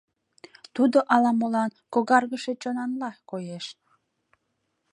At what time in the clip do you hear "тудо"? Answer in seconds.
0.75-0.97